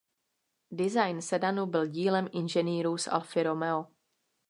Design 0.71 1.21
sedanu 1.21 1.65
byl 1.65 1.87
dílem 1.87 2.27
inženýrů 2.31 2.97
z 2.97 3.07
Alfy 3.07 3.43
Romeo. 3.43 3.85